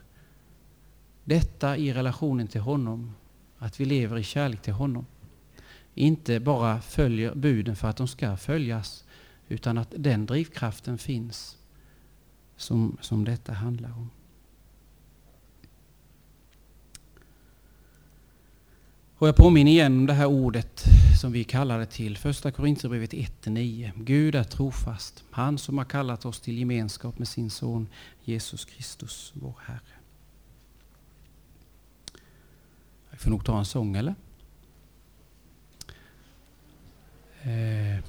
[1.24, 3.14] detta i relationen till honom?
[3.58, 5.06] Att vi lever i kärlek till honom.
[5.94, 9.04] Inte bara följer buden för att de ska följas,
[9.48, 11.58] utan att den drivkraften finns
[12.56, 14.10] som, som detta handlar om.
[19.20, 20.84] Och jag påminner igen om det här ordet
[21.20, 22.16] som vi kallade till.
[22.16, 23.90] Första Korinthierbrevet 1-9.
[23.96, 27.88] Gud är trofast, han som har kallat oss till gemenskap med sin son
[28.24, 29.80] Jesus Kristus, vår Herre.
[33.10, 34.14] Vi får nog ta en sång eller?
[37.42, 38.04] Eh,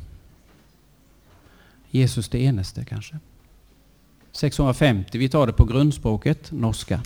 [1.89, 3.19] Jesus det enaste kanske.
[4.31, 7.01] 650, vi tar det på grundspråket, norska.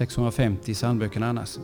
[0.00, 1.58] 650 i psalmböckerna annars.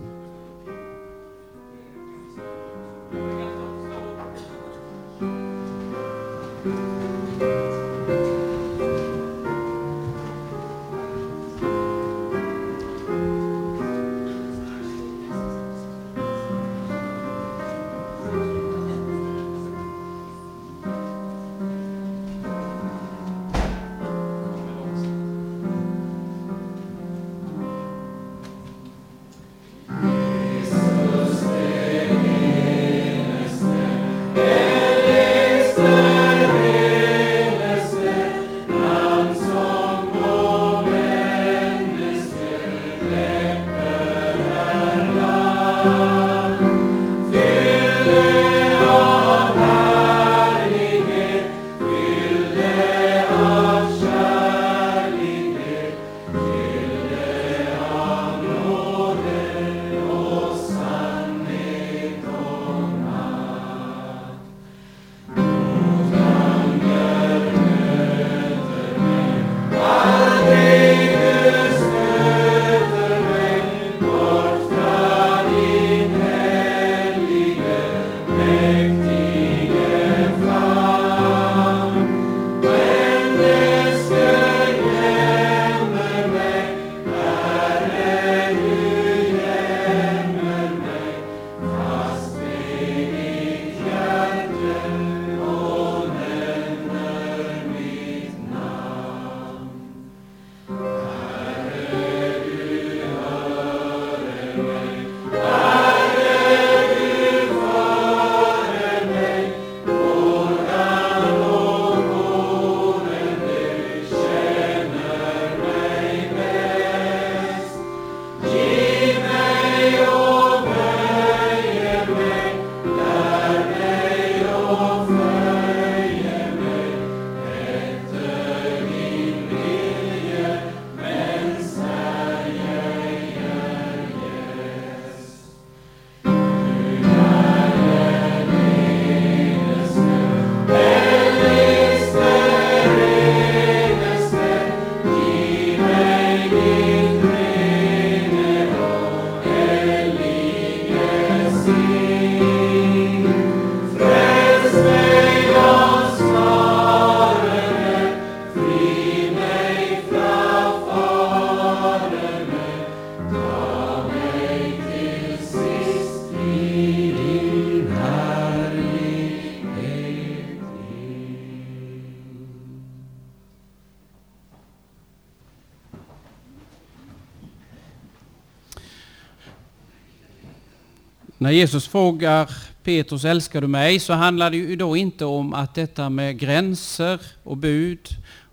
[181.56, 182.50] Jesus frågar
[182.82, 184.00] Petrus, älskar du mig?
[184.00, 188.08] Så handlar det ju då inte om att detta med gränser och bud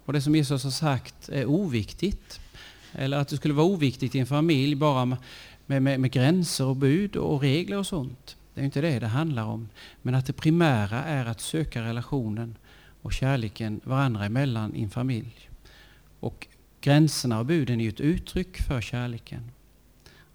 [0.06, 2.40] och det som Jesus har sagt är oviktigt.
[2.92, 5.18] eller att det skulle vara oviktigt i en familj bara med,
[5.66, 8.38] med, med gränser och bud och regler och sånt.
[8.54, 9.70] Det är inte det det handlar om.
[10.02, 12.56] Men att det primära är att söka relationen
[13.02, 15.50] och kärleken varandra emellan i en familj.
[16.20, 16.48] Och
[16.82, 19.52] gränserna och buden är ju ett uttryck för kärleken.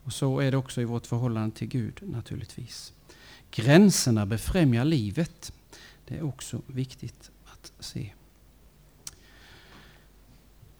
[0.09, 2.93] Och så är det också i vårt förhållande till Gud naturligtvis.
[3.51, 5.53] Gränserna befrämjar livet.
[6.07, 8.13] Det är också viktigt att se.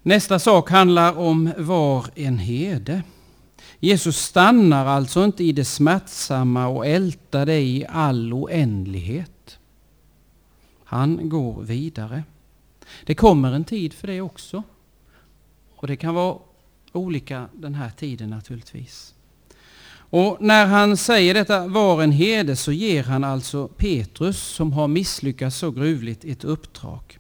[0.03, 3.03] Nästa sak handlar om var en herde.
[3.79, 9.59] Jesus stannar alltså inte i det smärtsamma och ältar det i all oändlighet.
[10.85, 12.25] Han går vidare.
[13.05, 14.63] Det kommer en tid för det också.
[15.75, 16.39] Och det kan vara
[16.93, 19.15] olika den här tiden naturligtvis.
[20.11, 24.89] Och när han säger detta var en herde så ger han alltså Petrus, som har
[24.89, 27.19] misslyckats så gruvligt, ett uppdrag.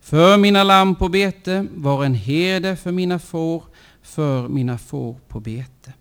[0.00, 3.64] För mina lamm på bete, var en herde för mina får,
[4.02, 5.92] för mina får på bete.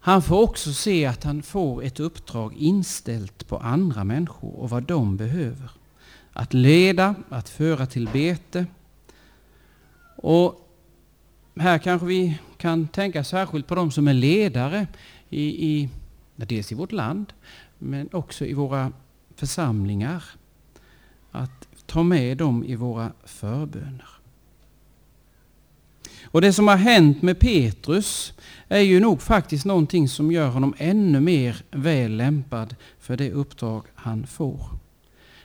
[0.00, 4.82] Han får också se att han får ett uppdrag inställt på andra människor och vad
[4.82, 5.70] de behöver.
[6.32, 8.66] Att leda, att föra till bete.
[10.16, 10.67] Och
[11.60, 14.86] här kanske vi kan tänka särskilt på de som är ledare
[15.28, 15.88] i, i
[16.36, 17.32] dels i vårt land,
[17.78, 18.92] men också i våra
[19.36, 20.24] församlingar.
[21.30, 24.08] Att ta med dem i våra förböner.
[26.24, 28.32] Och det som har hänt med Petrus
[28.68, 33.82] är ju nog faktiskt någonting som gör honom ännu mer väl lämpad för det uppdrag
[33.94, 34.60] han får.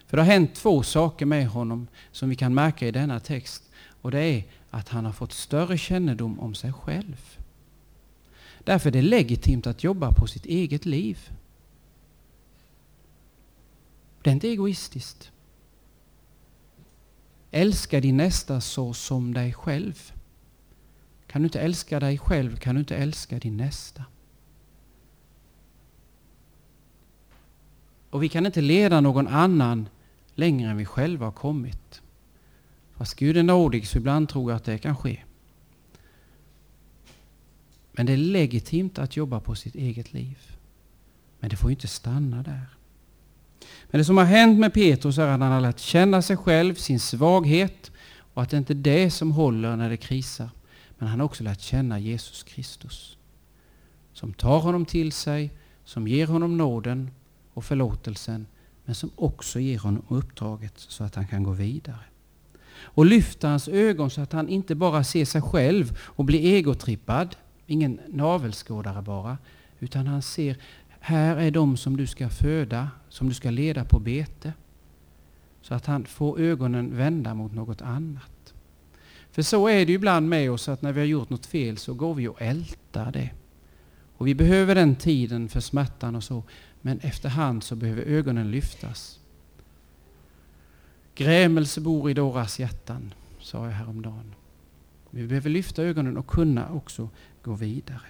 [0.07, 3.63] För det har hänt två saker med honom som vi kan märka i denna text.
[4.01, 4.43] Och det är
[4.73, 7.37] att han har fått större kännedom om sig själv.
[8.63, 11.29] Därför är det legitimt att jobba på sitt eget liv.
[14.21, 15.31] Det är inte egoistiskt.
[17.51, 20.13] Älska din nästa så som dig själv.
[21.27, 24.05] Kan du inte älska dig själv kan du inte älska din nästa.
[28.09, 29.89] Och vi kan inte leda någon annan
[30.35, 32.02] längre än vi själva har kommit.
[32.97, 35.19] Fast Gud är nådig så ibland tror jag att det kan ske.
[37.91, 40.37] Men det är legitimt att jobba på sitt eget liv.
[41.39, 42.67] Men det får inte stanna där.
[43.91, 46.75] Men det som har hänt med Petrus är att han har lärt känna sig själv,
[46.75, 47.91] sin svaghet
[48.33, 50.49] och att det inte är det som håller när det krisar.
[50.97, 53.17] Men han har också lärt känna Jesus Kristus.
[54.13, 55.51] Som tar honom till sig,
[55.85, 57.11] som ger honom nåden
[57.53, 58.47] och förlåtelsen
[58.85, 62.03] men som också ger honom uppdraget så att han kan gå vidare
[62.93, 67.35] och lyfta hans ögon så att han inte bara ser sig själv och blir egotrippad,
[67.67, 69.37] ingen navelskådare bara,
[69.79, 70.57] utan han ser
[70.99, 74.53] här är de som du ska föda, som du ska leda på bete.
[75.61, 78.53] Så att han får ögonen vända mot något annat.
[79.31, 81.93] För så är det ibland med oss att när vi har gjort något fel så
[81.93, 83.29] går vi och ältar det.
[84.17, 86.43] Och vi behöver den tiden för smärtan och så.
[86.81, 89.19] Men efterhand så behöver ögonen lyftas.
[91.15, 94.35] Grämelse bor i deras hjärtan, sa jag häromdagen.
[95.09, 97.09] Vi behöver lyfta ögonen och kunna också
[97.43, 98.01] gå vidare.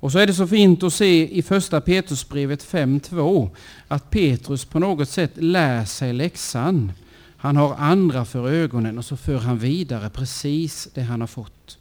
[0.00, 3.50] Och så är det så fint att se i första Petrusbrevet 5.2
[3.88, 6.92] att Petrus på något sätt lär sig läxan.
[7.36, 11.78] Han har andra för ögonen och så för han vidare precis det han har fått.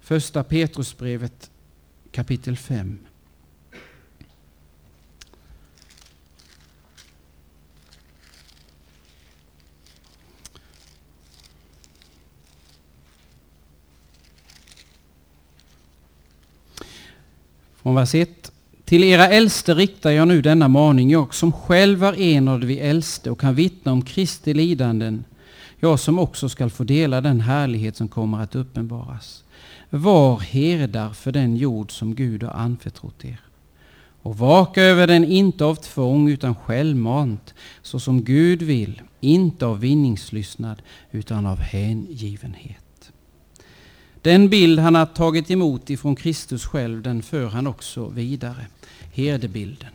[0.00, 1.50] Första Petrusbrevet
[2.10, 2.98] kapitel 5.
[17.82, 18.52] Från vers 1.
[18.84, 22.80] Till era äldste riktar jag nu denna maning, jag som själv är en av de
[22.80, 25.24] äldste och kan vittna om Kristi lidanden,
[25.80, 29.44] jag som också skall få dela den härlighet som kommer att uppenbaras.
[29.90, 33.40] Var herdar för den jord som Gud har anförtrott er.
[34.22, 39.80] Och vaka över den inte av tvång utan självmant, så som Gud vill, inte av
[39.80, 42.87] vinningslystnad utan av hängivenhet.
[44.22, 48.66] Den bild han har tagit emot ifrån Kristus själv, den för han också vidare.
[49.12, 49.92] Herdebilden.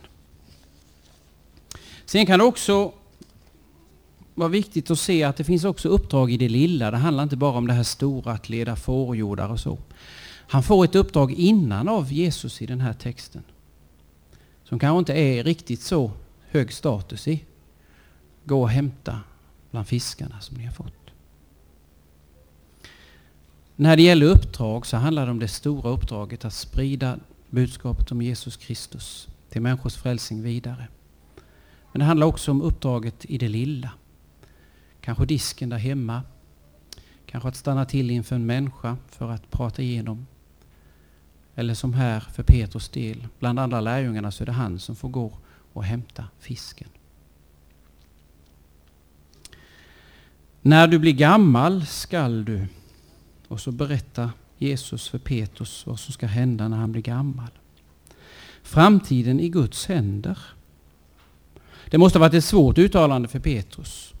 [2.04, 2.92] Sen kan det också
[4.34, 6.90] vara viktigt att se att det finns också uppdrag i det lilla.
[6.90, 9.78] Det handlar inte bara om det här stora, att leda fårjordar och så.
[10.48, 13.42] Han får ett uppdrag innan av Jesus i den här texten.
[14.64, 16.10] Som kanske inte är riktigt så
[16.50, 17.44] hög status i.
[18.44, 19.20] Gå och hämta
[19.70, 21.03] bland fiskarna som ni har fått.
[23.76, 27.18] När det gäller uppdrag så handlar det om det stora uppdraget att sprida
[27.50, 30.88] budskapet om Jesus Kristus till människors frälsning vidare.
[31.92, 33.90] Men det handlar också om uppdraget i det lilla.
[35.00, 36.22] Kanske disken där hemma.
[37.26, 40.26] Kanske att stanna till inför en människa för att prata igenom.
[41.54, 45.08] Eller som här för Petrus del, bland andra lärjungarna så är det han som får
[45.08, 45.32] gå
[45.72, 46.88] och hämta fisken.
[50.62, 52.66] När du blir gammal skall du,
[53.48, 57.50] och så berättar Jesus för Petrus vad som ska hända när han blir gammal.
[58.62, 60.38] Framtiden i Guds händer.
[61.90, 64.14] Det måste ha varit ett svårt uttalande för Petrus.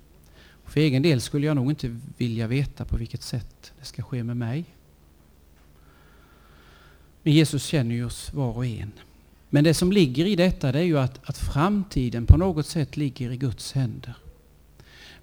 [0.64, 4.24] För egen del skulle jag nog inte vilja veta på vilket sätt det ska ske
[4.24, 4.64] med mig.
[7.22, 8.92] Men Jesus känner ju oss var och en.
[9.50, 12.96] Men det som ligger i detta det är ju att, att framtiden på något sätt
[12.96, 14.14] ligger i Guds händer.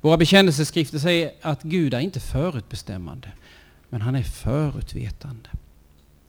[0.01, 3.31] Våra bekännelseskrifter säger att Gud är inte förutbestämmande,
[3.91, 5.49] men han är förutvetande.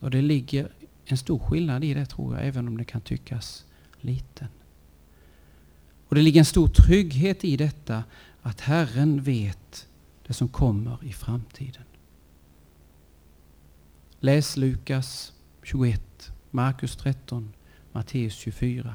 [0.01, 0.73] Och det ligger
[1.05, 3.65] en stor skillnad i det tror jag, även om det kan tyckas
[4.01, 4.49] liten.
[6.09, 8.05] Och det ligger en stor trygghet i detta
[8.43, 9.89] att Herren vet
[10.27, 11.83] det som kommer i framtiden.
[14.21, 15.33] Läs Lukas
[15.63, 17.53] 21, Markus 13,
[17.93, 18.95] Matteus 24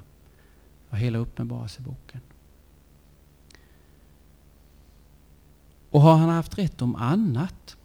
[0.89, 2.21] och hela Uppenbarelseboken.
[5.89, 7.76] Och har han haft rätt om annat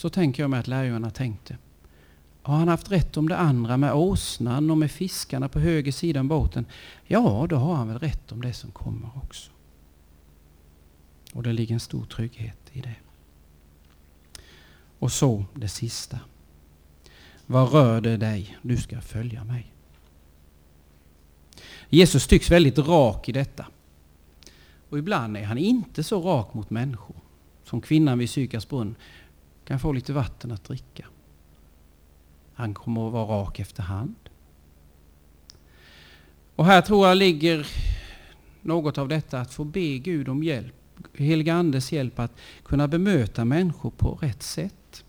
[0.00, 1.58] så tänker jag mig att lärjungarna tänkte.
[2.42, 6.20] Har han haft rätt om det andra med åsnan och med fiskarna på höger sida
[6.20, 6.66] om båten?
[7.06, 9.50] Ja, då har han väl rätt om det som kommer också.
[11.32, 12.94] Och det ligger en stor trygghet i det.
[14.98, 16.18] Och så det sista.
[17.46, 18.58] Vad rör det dig?
[18.62, 19.72] Du ska följa mig.
[21.88, 23.66] Jesus tycks väldigt rak i detta.
[24.88, 27.16] Och ibland är han inte så rak mot människor.
[27.64, 28.94] Som kvinnan vid Sykars brunn
[29.70, 31.06] kan få lite vatten att dricka.
[32.54, 34.14] Han kommer att vara rak efter hand.
[36.56, 37.66] Och här tror jag ligger
[38.60, 40.74] något av detta att få be Gud om hjälp,
[41.14, 42.32] heliga Andes hjälp att
[42.64, 45.04] kunna bemöta människor på rätt sätt.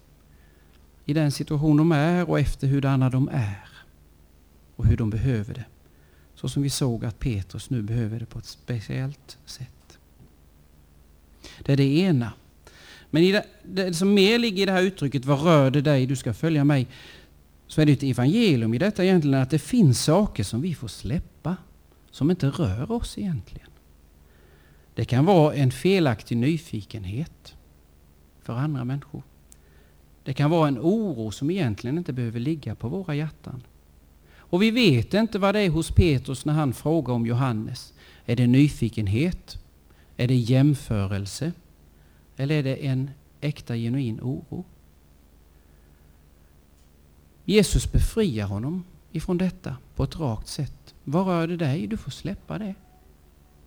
[1.05, 3.69] I den situation de är och efter hurdana de är.
[4.75, 5.65] Och hur de behöver det.
[6.35, 9.99] Så som vi såg att Petrus nu behöver det på ett speciellt sätt.
[11.59, 12.33] Det är det ena.
[13.11, 16.05] Men i det, det som mer ligger i det här uttrycket, vad rör det dig,
[16.05, 16.87] du ska följa mig,
[17.67, 20.87] så är det ett evangelium i detta egentligen att det finns saker som vi får
[20.87, 21.57] släppa,
[22.11, 23.69] som inte rör oss egentligen.
[24.95, 27.55] Det kan vara en felaktig nyfikenhet
[28.43, 29.23] för andra människor.
[30.23, 33.63] Det kan vara en oro som egentligen inte behöver ligga på våra hjärtan.
[34.35, 37.93] Och vi vet inte vad det är hos Petrus när han frågar om Johannes.
[38.25, 39.57] Är det nyfikenhet?
[40.17, 41.51] Är det jämförelse?
[42.37, 43.11] Eller är det en
[43.41, 44.65] äkta genuin oro?
[47.45, 50.95] Jesus befriar honom ifrån detta på ett rakt sätt.
[51.03, 51.87] Vad rör det dig?
[51.87, 52.75] Du får släppa det.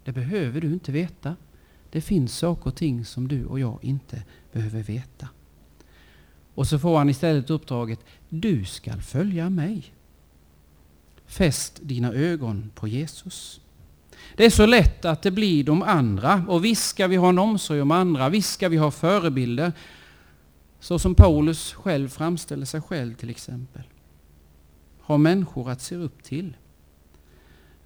[0.05, 1.37] Det behöver du inte veta.
[1.91, 5.29] Det finns saker och ting som du och jag inte behöver veta.
[6.55, 9.95] Och så får han istället uppdraget, du skall följa mig.
[11.27, 13.61] Fäst dina ögon på Jesus.
[14.37, 16.45] Det är så lätt att det blir de andra.
[16.49, 19.72] Och visst ska vi ha en omsorg om andra, visst ska vi ha förebilder.
[20.80, 23.82] Så som Paulus själv framställer sig själv till exempel.
[25.01, 26.57] Ha människor att se upp till.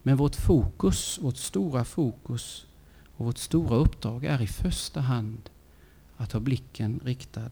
[0.02, 2.66] Men vårt fokus, vårt stora fokus
[3.16, 5.50] och vårt stora uppdrag är i första hand
[6.16, 7.50] att ha blicken riktad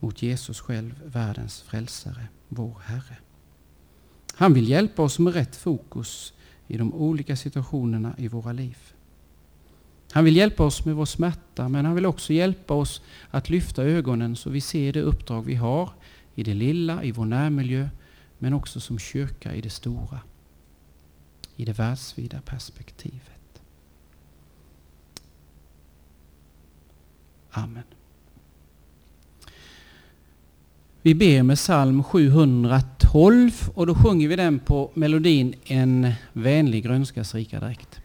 [0.00, 3.16] mot Jesus själv, världens frälsare, vår Herre.
[4.34, 6.32] Han vill hjälpa oss med rätt fokus
[6.66, 8.76] i de olika situationerna i våra liv.
[10.12, 13.82] Han vill hjälpa oss med vår smärta, men han vill också hjälpa oss att lyfta
[13.82, 15.90] ögonen så vi ser det uppdrag vi har
[16.34, 17.88] i det lilla, i vår närmiljö,
[18.38, 20.20] men också som kyrka i det stora,
[21.56, 23.62] i det världsvida perspektivet.
[27.50, 27.82] Amen.
[31.02, 32.80] Vi ber med psalm 700
[33.12, 38.00] 12 och då sjunger vi den på melodin En vänlig grönskas rika dräkt.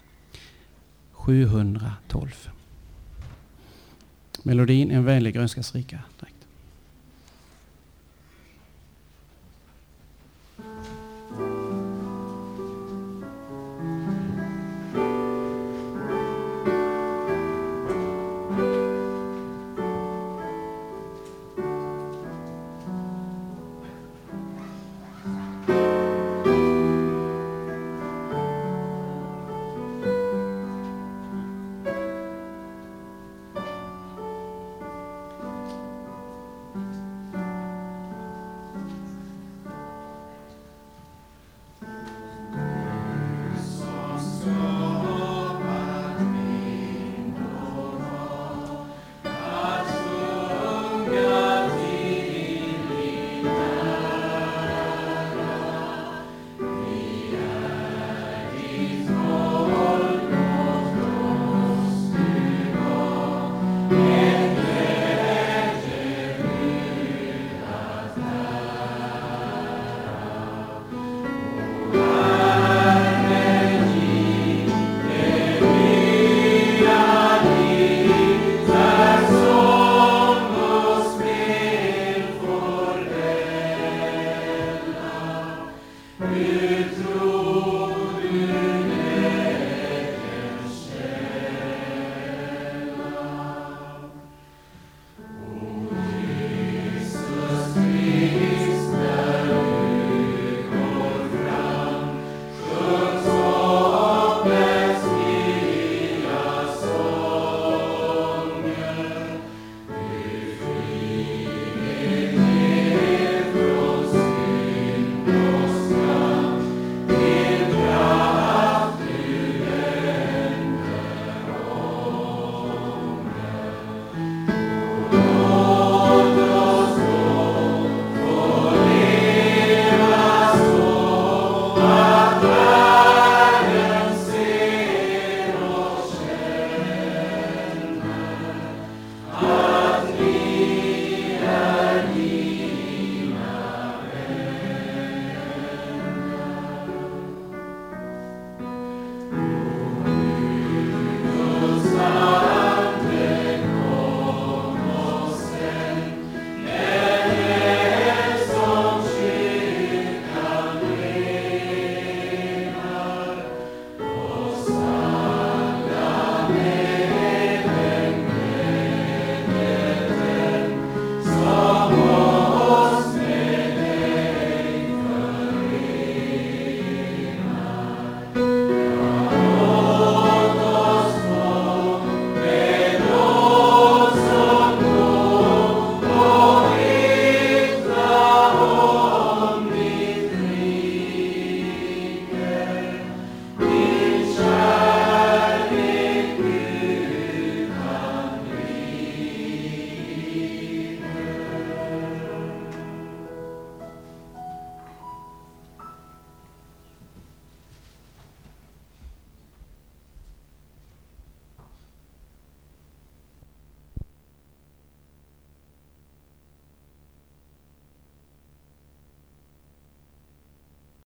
[1.11, 2.49] 712.
[4.43, 6.30] Melodin En vänlig grönskas rika dräkt.